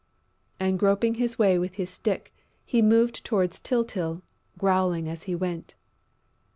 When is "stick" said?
1.91-2.33